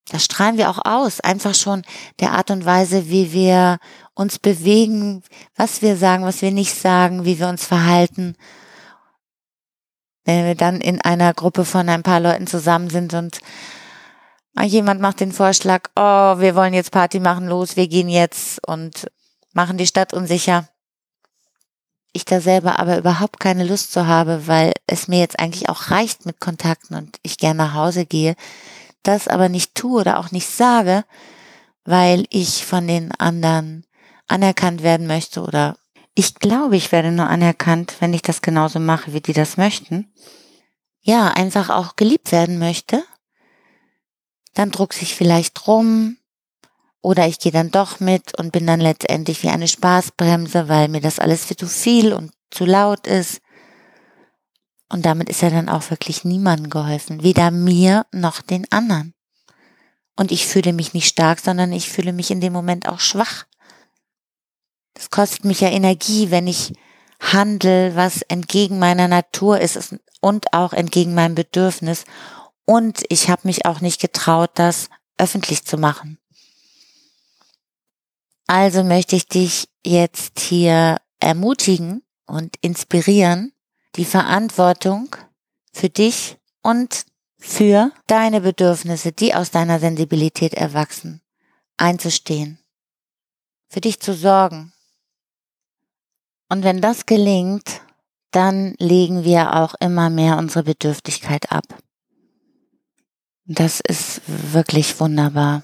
Das 0.09 0.25
strahlen 0.25 0.57
wir 0.57 0.69
auch 0.69 0.83
aus, 0.83 1.21
einfach 1.21 1.55
schon 1.55 1.83
der 2.19 2.33
Art 2.33 2.51
und 2.51 2.65
Weise, 2.65 3.09
wie 3.09 3.31
wir 3.31 3.79
uns 4.15 4.37
bewegen, 4.37 5.23
was 5.55 5.81
wir 5.81 5.95
sagen, 5.95 6.25
was 6.25 6.41
wir 6.41 6.51
nicht 6.51 6.75
sagen, 6.75 7.23
wie 7.23 7.39
wir 7.39 7.47
uns 7.47 7.63
verhalten. 7.65 8.35
Wenn 10.25 10.45
wir 10.45 10.55
dann 10.55 10.79
in 10.81 11.01
einer 11.01 11.33
Gruppe 11.33 11.65
von 11.65 11.89
ein 11.89 12.03
paar 12.03 12.19
Leuten 12.19 12.47
zusammen 12.47 12.89
sind 12.89 13.13
und 13.13 13.39
Jemand 14.61 15.01
macht 15.01 15.19
den 15.19 15.31
Vorschlag, 15.31 15.89
oh, 15.95 16.39
wir 16.39 16.55
wollen 16.55 16.73
jetzt 16.73 16.91
Party 16.91 17.19
machen, 17.19 17.47
los, 17.47 17.75
wir 17.75 17.87
gehen 17.87 18.07
jetzt 18.07 18.65
und 18.67 19.07
machen 19.51 19.77
die 19.77 19.87
Stadt 19.87 20.13
unsicher. 20.13 20.69
Ich 22.13 22.25
da 22.25 22.39
selber 22.39 22.77
aber 22.77 22.99
überhaupt 22.99 23.39
keine 23.39 23.63
Lust 23.63 23.91
zu 23.91 24.05
habe, 24.05 24.45
weil 24.45 24.73
es 24.85 25.07
mir 25.07 25.19
jetzt 25.19 25.39
eigentlich 25.39 25.69
auch 25.69 25.89
reicht 25.89 26.27
mit 26.27 26.39
Kontakten 26.39 26.95
und 26.95 27.17
ich 27.23 27.39
gerne 27.39 27.57
nach 27.57 27.73
Hause 27.73 28.05
gehe, 28.05 28.35
das 29.01 29.27
aber 29.27 29.49
nicht 29.49 29.73
tue 29.73 30.01
oder 30.01 30.19
auch 30.19 30.29
nicht 30.31 30.47
sage, 30.47 31.03
weil 31.83 32.25
ich 32.29 32.63
von 32.63 32.87
den 32.87 33.11
anderen 33.13 33.85
anerkannt 34.27 34.83
werden 34.83 35.07
möchte 35.07 35.41
oder 35.41 35.77
ich 36.15 36.35
glaube, 36.35 36.77
ich 36.77 36.91
werde 36.91 37.11
nur 37.11 37.27
anerkannt, 37.27 37.95
wenn 37.99 38.13
ich 38.13 38.21
das 38.21 38.41
genauso 38.41 38.79
mache, 38.79 39.13
wie 39.13 39.21
die 39.21 39.33
das 39.33 39.57
möchten. 39.57 40.11
Ja, 41.01 41.29
einfach 41.29 41.69
auch 41.69 41.95
geliebt 41.95 42.31
werden 42.31 42.59
möchte. 42.59 43.03
Dann 44.53 44.71
druck 44.71 44.93
sich 44.93 45.15
vielleicht 45.15 45.67
rum 45.67 46.17
oder 47.01 47.27
ich 47.27 47.39
gehe 47.39 47.51
dann 47.51 47.71
doch 47.71 47.99
mit 47.99 48.37
und 48.37 48.51
bin 48.51 48.67
dann 48.67 48.79
letztendlich 48.79 49.43
wie 49.43 49.49
eine 49.49 49.67
Spaßbremse, 49.67 50.69
weil 50.69 50.87
mir 50.87 51.01
das 51.01 51.19
alles 51.19 51.45
viel 51.45 51.57
zu 51.57 51.67
viel 51.67 52.13
und 52.13 52.31
zu 52.51 52.65
laut 52.65 53.07
ist. 53.07 53.41
Und 54.89 55.05
damit 55.05 55.27
ist 55.27 55.41
ja 55.41 55.49
dann 55.49 55.69
auch 55.69 55.89
wirklich 55.89 56.23
niemandem 56.23 56.69
geholfen, 56.69 57.23
weder 57.23 57.49
mir 57.49 58.05
noch 58.11 58.41
den 58.41 58.71
anderen. 58.71 59.15
Und 60.15 60.31
ich 60.31 60.45
fühle 60.45 60.71
mich 60.71 60.93
nicht 60.93 61.07
stark, 61.07 61.39
sondern 61.39 61.73
ich 61.73 61.89
fühle 61.89 62.13
mich 62.13 62.29
in 62.29 62.39
dem 62.39 62.53
Moment 62.53 62.87
auch 62.87 62.99
schwach. 62.99 63.45
Das 64.93 65.09
kostet 65.09 65.45
mich 65.45 65.61
ja 65.61 65.69
Energie, 65.69 66.31
wenn 66.31 66.47
ich 66.47 66.73
handle, 67.19 67.95
was 67.95 68.21
entgegen 68.23 68.79
meiner 68.79 69.07
Natur 69.07 69.59
ist 69.59 69.95
und 70.21 70.53
auch 70.53 70.73
entgegen 70.73 71.13
meinem 71.13 71.35
Bedürfnis. 71.35 72.05
Und 72.65 73.03
ich 73.09 73.29
habe 73.29 73.41
mich 73.45 73.65
auch 73.65 73.81
nicht 73.81 73.99
getraut, 73.99 74.51
das 74.55 74.89
öffentlich 75.17 75.63
zu 75.65 75.77
machen. 75.77 76.17
Also 78.47 78.83
möchte 78.83 79.15
ich 79.15 79.27
dich 79.27 79.69
jetzt 79.85 80.39
hier 80.39 80.97
ermutigen 81.19 82.03
und 82.25 82.55
inspirieren, 82.61 83.53
die 83.95 84.05
Verantwortung 84.05 85.15
für 85.71 85.89
dich 85.89 86.37
und 86.61 87.05
für 87.37 87.91
deine 88.07 88.41
Bedürfnisse, 88.41 89.11
die 89.11 89.33
aus 89.33 89.51
deiner 89.51 89.79
Sensibilität 89.79 90.53
erwachsen, 90.53 91.21
einzustehen, 91.77 92.59
für 93.67 93.81
dich 93.81 93.99
zu 93.99 94.13
sorgen 94.13 94.73
und 96.53 96.63
wenn 96.63 96.81
das 96.81 97.07
gelingt, 97.07 97.81
dann 98.29 98.75
legen 98.77 99.23
wir 99.23 99.55
auch 99.55 99.73
immer 99.79 100.11
mehr 100.11 100.37
unsere 100.37 100.63
Bedürftigkeit 100.63 101.51
ab. 101.51 101.63
Das 103.45 103.79
ist 103.79 104.21
wirklich 104.27 104.99
wunderbar. 104.99 105.63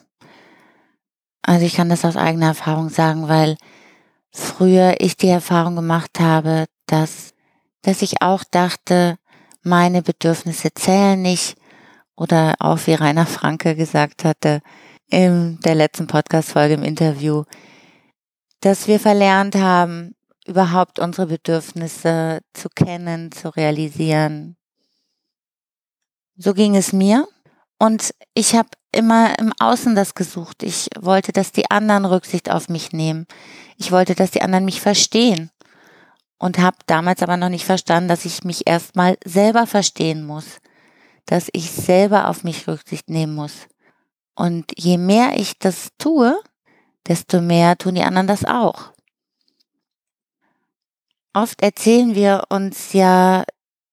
Also 1.44 1.68
ich 1.68 1.76
kann 1.76 1.90
das 1.90 2.06
aus 2.06 2.18
eigener 2.18 2.48
Erfahrung 2.48 2.90
sagen, 2.90 3.28
weil 3.28 3.56
früher 4.32 4.96
ich 4.98 5.16
die 5.16 5.28
Erfahrung 5.28 5.76
gemacht 5.76 6.20
habe, 6.20 6.66
dass, 6.88 7.36
dass 7.84 8.02
ich 8.02 8.24
auch 8.24 8.44
dachte, 8.44 9.20
meine 9.62 10.02
Bedürfnisse 10.02 10.74
zählen 10.74 11.22
nicht 11.22 11.56
oder 12.16 12.56
auch 12.58 12.80
wie 12.88 12.96
Rainer 12.96 13.28
Franke 13.28 13.76
gesagt 13.76 14.26
hatte 14.26 14.62
in 15.08 15.60
der 15.60 15.76
letzten 15.76 16.08
Podcast-Folge 16.08 16.74
im 16.74 16.84
Interview, 16.84 17.44
dass 18.62 18.88
wir 18.88 19.00
verlernt 19.00 19.56
haben, 19.56 20.16
überhaupt 20.50 21.00
unsere 21.00 21.28
Bedürfnisse 21.28 22.40
zu 22.54 22.70
kennen, 22.70 23.32
zu 23.32 23.50
realisieren. 23.56 24.58
So 26.36 26.54
ging 26.54 26.76
es 26.76 26.92
mir 26.92 27.28
und 27.78 28.14
ich 28.34 28.56
habe 28.56 28.70
immer 28.92 29.38
im 29.38 29.54
Außen 29.60 29.96
das 29.96 30.16
gesucht. 30.16 30.64
Ich 30.64 30.90
wollte, 31.00 31.32
dass 31.32 31.52
die 31.52 31.70
anderen 31.70 32.06
Rücksicht 32.06 32.50
auf 32.50 32.68
mich 32.68 32.92
nehmen. 32.92 33.28
Ich 33.78 33.92
wollte, 33.92 34.16
dass 34.16 34.32
die 34.32 34.42
anderen 34.42 34.66
mich 34.66 34.82
verstehen 34.82 35.52
und 36.40 36.58
habe 36.58 36.78
damals 36.88 37.22
aber 37.22 37.38
noch 37.38 37.50
nicht 37.50 37.66
verstanden, 37.66 38.10
dass 38.10 38.26
ich 38.26 38.44
mich 38.44 38.68
erstmal 38.68 39.18
selber 39.24 39.68
verstehen 39.68 40.26
muss, 40.26 40.58
dass 41.26 41.50
ich 41.54 41.70
selber 41.70 42.28
auf 42.28 42.44
mich 42.44 42.68
Rücksicht 42.68 43.10
nehmen 43.10 43.36
muss. 43.36 43.68
Und 44.36 44.72
je 44.78 44.98
mehr 44.98 45.38
ich 45.38 45.60
das 45.60 45.90
tue, 45.98 46.40
desto 47.08 47.42
mehr 47.42 47.78
tun 47.78 47.96
die 47.96 48.04
anderen 48.04 48.28
das 48.28 48.46
auch. 48.46 48.94
Oft 51.34 51.62
erzählen 51.62 52.16
wir 52.16 52.46
uns 52.50 52.94
ja 52.94 53.44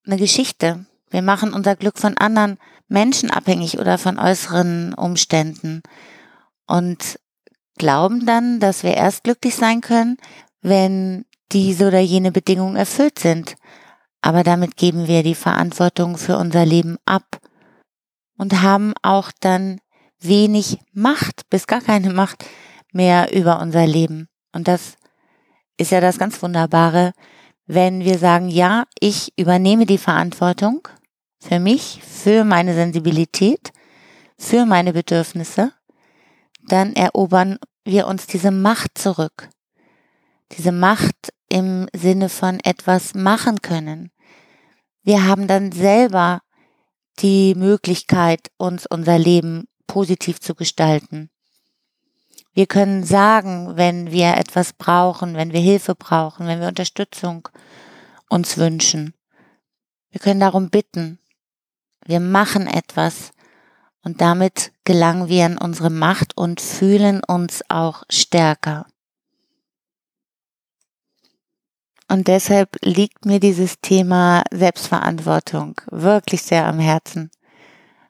eine 0.06 0.16
Geschichte. 0.16 0.86
Wir 1.10 1.22
machen 1.22 1.52
unser 1.52 1.76
Glück 1.76 1.98
von 1.98 2.16
anderen 2.16 2.58
Menschen 2.88 3.30
abhängig 3.30 3.78
oder 3.78 3.98
von 3.98 4.18
äußeren 4.18 4.94
Umständen 4.94 5.82
und 6.66 7.18
glauben 7.76 8.26
dann, 8.26 8.60
dass 8.60 8.82
wir 8.82 8.94
erst 8.94 9.24
glücklich 9.24 9.54
sein 9.54 9.80
können, 9.80 10.16
wenn 10.62 11.24
diese 11.52 11.88
oder 11.88 12.00
jene 12.00 12.32
Bedingungen 12.32 12.76
erfüllt 12.76 13.18
sind. 13.18 13.56
Aber 14.22 14.42
damit 14.42 14.76
geben 14.76 15.06
wir 15.06 15.22
die 15.22 15.34
Verantwortung 15.34 16.16
für 16.16 16.38
unser 16.38 16.64
Leben 16.64 16.96
ab 17.04 17.38
und 18.38 18.62
haben 18.62 18.94
auch 19.02 19.30
dann 19.40 19.78
wenig 20.20 20.78
Macht, 20.92 21.48
bis 21.50 21.66
gar 21.66 21.80
keine 21.80 22.12
Macht 22.12 22.44
mehr 22.92 23.32
über 23.34 23.60
unser 23.60 23.86
Leben. 23.86 24.28
Und 24.52 24.68
das 24.68 24.96
ist 25.76 25.90
ja 25.90 26.00
das 26.00 26.18
ganz 26.18 26.42
Wunderbare, 26.42 27.12
wenn 27.66 28.00
wir 28.00 28.18
sagen, 28.18 28.48
ja, 28.48 28.84
ich 29.00 29.32
übernehme 29.38 29.86
die 29.86 29.98
Verantwortung 29.98 30.88
für 31.40 31.58
mich, 31.58 32.00
für 32.02 32.44
meine 32.44 32.74
Sensibilität, 32.74 33.72
für 34.38 34.66
meine 34.66 34.92
Bedürfnisse, 34.92 35.72
dann 36.68 36.94
erobern 36.94 37.58
wir 37.84 38.06
uns 38.06 38.26
diese 38.26 38.50
Macht 38.50 38.98
zurück. 38.98 39.48
Diese 40.52 40.72
Macht 40.72 41.32
im 41.48 41.88
Sinne 41.94 42.28
von 42.28 42.60
etwas 42.60 43.14
machen 43.14 43.62
können. 43.62 44.10
Wir 45.02 45.24
haben 45.24 45.46
dann 45.46 45.72
selber 45.72 46.40
die 47.20 47.54
Möglichkeit, 47.54 48.50
uns 48.58 48.86
unser 48.86 49.18
Leben 49.18 49.68
positiv 49.86 50.40
zu 50.40 50.54
gestalten. 50.54 51.30
Wir 52.56 52.66
können 52.66 53.04
sagen, 53.04 53.76
wenn 53.76 54.10
wir 54.12 54.38
etwas 54.38 54.72
brauchen, 54.72 55.34
wenn 55.34 55.52
wir 55.52 55.60
Hilfe 55.60 55.94
brauchen, 55.94 56.46
wenn 56.46 56.58
wir 56.58 56.68
Unterstützung 56.68 57.50
uns 58.30 58.56
wünschen. 58.56 59.12
Wir 60.08 60.20
können 60.20 60.40
darum 60.40 60.70
bitten. 60.70 61.18
Wir 62.06 62.18
machen 62.18 62.66
etwas 62.66 63.32
und 64.02 64.22
damit 64.22 64.72
gelangen 64.84 65.28
wir 65.28 65.44
in 65.44 65.58
unsere 65.58 65.90
Macht 65.90 66.34
und 66.34 66.62
fühlen 66.62 67.22
uns 67.22 67.62
auch 67.68 68.04
stärker. 68.08 68.86
Und 72.08 72.26
deshalb 72.26 72.78
liegt 72.82 73.26
mir 73.26 73.38
dieses 73.38 73.82
Thema 73.82 74.44
Selbstverantwortung 74.50 75.78
wirklich 75.90 76.40
sehr 76.40 76.64
am 76.64 76.78
Herzen. 76.78 77.30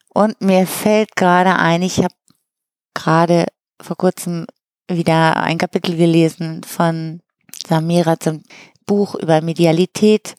Und 0.08 0.40
mir 0.40 0.68
fällt 0.68 1.16
gerade 1.16 1.56
ein, 1.56 1.82
ich 1.82 1.98
habe 1.98 2.14
gerade 2.94 3.46
vor 3.80 3.96
kurzem 3.96 4.46
wieder 4.88 5.36
ein 5.36 5.58
Kapitel 5.58 5.96
gelesen 5.96 6.62
von 6.64 7.20
Samira 7.66 8.18
zum 8.18 8.42
Buch 8.86 9.14
über 9.14 9.40
Medialität. 9.40 10.36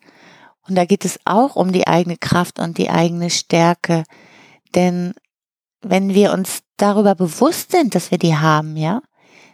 Und 0.67 0.75
da 0.75 0.85
geht 0.85 1.05
es 1.05 1.19
auch 1.25 1.55
um 1.55 1.71
die 1.71 1.87
eigene 1.87 2.17
Kraft 2.17 2.59
und 2.59 2.77
die 2.77 2.89
eigene 2.89 3.29
Stärke. 3.29 4.03
Denn 4.75 5.13
wenn 5.81 6.13
wir 6.13 6.33
uns 6.33 6.61
darüber 6.77 7.15
bewusst 7.15 7.71
sind, 7.71 7.95
dass 7.95 8.11
wir 8.11 8.17
die 8.17 8.35
haben, 8.35 8.77
ja, 8.77 9.01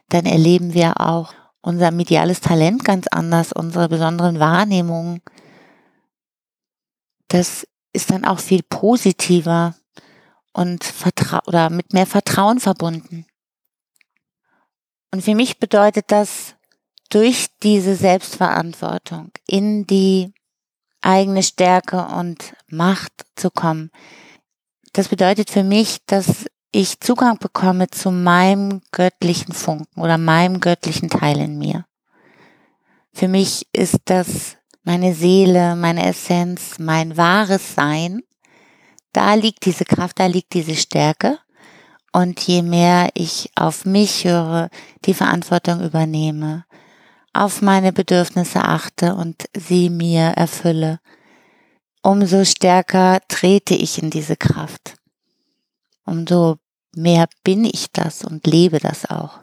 dann 0.09 0.25
erleben 0.25 0.73
wir 0.73 0.99
auch 0.99 1.33
unser 1.61 1.91
mediales 1.91 2.41
Talent 2.41 2.83
ganz 2.83 3.07
anders, 3.07 3.53
unsere 3.53 3.89
besonderen 3.89 4.39
Wahrnehmungen. 4.39 5.21
Das 7.29 7.65
ist 7.93 8.11
dann 8.11 8.25
auch 8.25 8.39
viel 8.39 8.63
positiver 8.63 9.75
und 10.51 10.83
vertra 10.83 11.41
oder 11.47 11.69
mit 11.69 11.93
mehr 11.93 12.05
Vertrauen 12.05 12.59
verbunden. 12.59 13.25
Und 15.13 15.21
für 15.21 15.35
mich 15.35 15.59
bedeutet 15.59 16.05
das, 16.07 16.55
durch 17.11 17.49
diese 17.61 17.95
Selbstverantwortung 17.95 19.29
in 19.45 19.85
die 19.85 20.33
eigene 21.01 21.43
Stärke 21.43 22.07
und 22.07 22.55
Macht 22.67 23.13
zu 23.35 23.51
kommen. 23.51 23.91
Das 24.91 25.09
bedeutet 25.09 25.51
für 25.51 25.63
mich, 25.63 25.99
dass 26.07 26.47
ich 26.71 26.99
Zugang 26.99 27.37
bekomme 27.37 27.91
zu 27.91 28.09
meinem 28.09 28.81
göttlichen 28.91 29.53
Funken 29.53 30.01
oder 30.01 30.17
meinem 30.17 30.59
göttlichen 30.59 31.11
Teil 31.11 31.39
in 31.39 31.59
mir. 31.59 31.85
Für 33.13 33.27
mich 33.27 33.67
ist 33.71 33.99
das 34.05 34.57
meine 34.81 35.13
Seele, 35.13 35.75
meine 35.75 36.07
Essenz, 36.07 36.79
mein 36.79 37.17
wahres 37.17 37.75
Sein. 37.75 38.23
Da 39.11 39.35
liegt 39.35 39.65
diese 39.65 39.85
Kraft, 39.85 40.17
da 40.17 40.25
liegt 40.25 40.55
diese 40.55 40.73
Stärke. 40.73 41.37
Und 42.13 42.39
je 42.41 42.61
mehr 42.61 43.09
ich 43.15 43.49
auf 43.55 43.85
mich 43.85 44.23
höre, 44.23 44.69
die 45.05 45.15
Verantwortung 45.15 45.81
übernehme, 45.81 46.63
auf 47.33 47.63
meine 47.63 47.91
Bedürfnisse 47.91 48.63
achte 48.63 49.15
und 49.15 49.45
sie 49.57 49.89
mir 49.89 50.25
erfülle, 50.35 50.99
umso 52.03 52.45
stärker 52.45 53.19
trete 53.27 53.73
ich 53.73 54.01
in 54.01 54.11
diese 54.11 54.35
Kraft. 54.35 54.95
Umso 56.05 56.57
mehr 56.95 57.27
bin 57.43 57.65
ich 57.65 57.91
das 57.91 58.23
und 58.23 58.45
lebe 58.45 58.77
das 58.77 59.09
auch. 59.09 59.39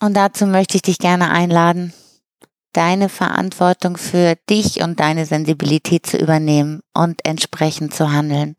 Und 0.00 0.14
dazu 0.14 0.44
möchte 0.44 0.76
ich 0.76 0.82
dich 0.82 0.98
gerne 0.98 1.30
einladen, 1.30 1.94
deine 2.72 3.08
Verantwortung 3.08 3.96
für 3.96 4.36
dich 4.50 4.82
und 4.82 5.00
deine 5.00 5.24
Sensibilität 5.24 6.04
zu 6.04 6.18
übernehmen 6.18 6.82
und 6.92 7.24
entsprechend 7.24 7.94
zu 7.94 8.12
handeln. 8.12 8.56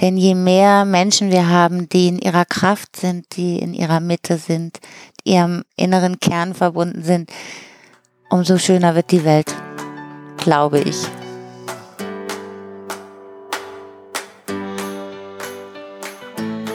Denn 0.00 0.18
je 0.18 0.34
mehr 0.34 0.84
Menschen 0.84 1.30
wir 1.30 1.48
haben, 1.48 1.88
die 1.88 2.08
in 2.08 2.18
ihrer 2.18 2.44
Kraft 2.44 2.96
sind, 2.96 3.36
die 3.36 3.58
in 3.58 3.72
ihrer 3.72 4.00
Mitte 4.00 4.36
sind, 4.36 4.78
ihrem 5.24 5.64
inneren 5.74 6.20
Kern 6.20 6.54
verbunden 6.54 7.02
sind, 7.02 7.30
umso 8.28 8.58
schöner 8.58 8.94
wird 8.94 9.10
die 9.10 9.24
Welt, 9.24 9.54
glaube 10.36 10.80
ich. 10.80 10.96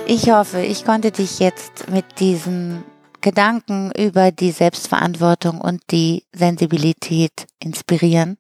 Ich 0.08 0.32
hoffe, 0.32 0.62
ich 0.62 0.84
konnte 0.84 1.12
dich 1.12 1.40
jetzt 1.40 1.90
mit 1.90 2.20
diesen 2.20 2.84
Gedanken 3.22 3.92
über 3.96 4.32
die 4.32 4.52
Selbstverantwortung 4.52 5.62
und 5.62 5.84
die 5.92 6.24
Sensibilität 6.34 7.46
inspirieren 7.60 8.38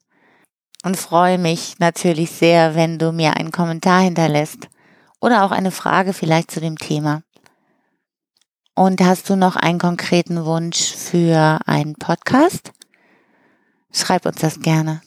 und 0.84 0.98
freue 0.98 1.38
mich 1.38 1.80
natürlich 1.80 2.32
sehr, 2.32 2.76
wenn 2.76 2.98
du 2.98 3.12
mir 3.12 3.36
einen 3.38 3.52
Kommentar 3.52 4.02
hinterlässt 4.02 4.68
oder 5.20 5.44
auch 5.44 5.52
eine 5.52 5.72
Frage 5.72 6.14
vielleicht 6.14 6.52
zu 6.52 6.60
dem 6.60 6.78
Thema. 6.78 7.24
Und 8.74 9.02
hast 9.02 9.30
du 9.30 9.36
noch 9.36 9.56
einen 9.56 9.80
konkreten 9.80 10.46
Wunsch 10.46 10.94
für 10.94 11.60
einen 11.66 11.96
Podcast? 11.96 12.72
Schreib 13.92 14.26
uns 14.26 14.38
das 14.38 14.62
gerne. 14.62 15.02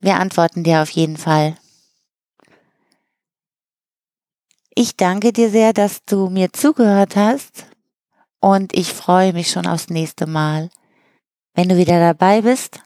Wir 0.00 0.16
antworten 0.16 0.64
dir 0.64 0.82
auf 0.82 0.90
jeden 0.90 1.16
Fall. 1.16 1.56
Ich 4.74 4.96
danke 4.96 5.32
dir 5.32 5.50
sehr, 5.50 5.72
dass 5.72 6.04
du 6.04 6.30
mir 6.30 6.52
zugehört 6.52 7.14
hast 7.14 7.66
und 8.40 8.74
ich 8.74 8.92
freue 8.92 9.32
mich 9.32 9.50
schon 9.50 9.66
aufs 9.66 9.90
nächste 9.90 10.26
Mal. 10.26 10.70
Wenn 11.54 11.68
du 11.68 11.76
wieder 11.76 12.00
dabei 12.00 12.40
bist, 12.40 12.80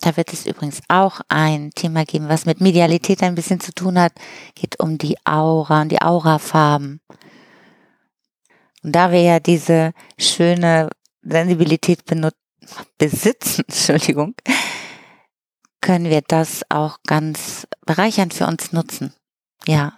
da 0.00 0.16
wird 0.16 0.32
es 0.32 0.46
übrigens 0.46 0.80
auch 0.88 1.20
ein 1.28 1.70
Thema 1.70 2.04
geben, 2.04 2.28
was 2.28 2.46
mit 2.46 2.60
Medialität 2.60 3.22
ein 3.22 3.34
bisschen 3.34 3.60
zu 3.60 3.72
tun 3.72 3.98
hat, 3.98 4.12
geht 4.54 4.80
um 4.80 4.98
die 4.98 5.16
Aura 5.24 5.82
und 5.82 5.90
die 5.90 6.00
Aurafarben. 6.02 7.00
Und 8.82 8.92
da 8.92 9.12
wir 9.12 9.22
ja 9.22 9.40
diese 9.40 9.92
schöne 10.18 10.88
Sensibilität 11.22 12.00
besitzen, 12.98 13.64
Entschuldigung, 13.68 14.34
können 15.80 16.06
wir 16.06 16.22
das 16.26 16.62
auch 16.68 16.98
ganz 17.06 17.66
bereichernd 17.84 18.34
für 18.34 18.46
uns 18.46 18.72
nutzen. 18.72 19.12
Ja, 19.66 19.92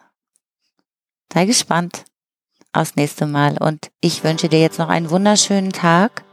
Sei 1.33 1.47
gespannt 1.47 2.05
aufs 2.75 2.97
nächste 2.97 3.27
Mal 3.27 3.57
und 3.57 3.91
ich 4.03 4.23
wünsche 4.23 4.51
dir 4.51 4.61
jetzt 4.61 4.79
noch 4.79 4.91
einen 4.91 5.09
wunderschönen 5.09 5.73
Tag 5.73 6.25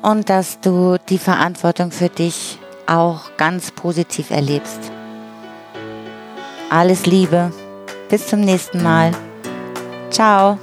und 0.00 0.30
dass 0.30 0.60
du 0.60 0.96
die 1.10 1.18
Verantwortung 1.18 1.90
für 1.90 2.08
dich 2.08 2.58
auch 2.86 3.36
ganz 3.36 3.70
positiv 3.70 4.30
erlebst. 4.30 4.90
Alles 6.70 7.06
Liebe, 7.06 7.52
bis 8.08 8.26
zum 8.26 8.40
nächsten 8.40 8.82
Mal. 8.82 9.12
Ciao. 10.10 10.58